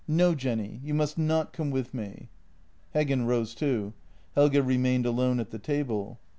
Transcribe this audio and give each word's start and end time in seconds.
No, 0.07 0.33
Jenny, 0.33 0.81
you 0.83 0.95
must 0.95 1.19
not 1.19 1.53
come 1.53 1.69
with 1.69 1.93
me." 1.93 2.27
Heggen 2.95 3.27
rose 3.27 3.53
too. 3.53 3.93
Helge 4.33 4.57
remained 4.57 5.05
alone 5.05 5.39
at 5.39 5.51
the 5.51 5.59
table. 5.59 6.19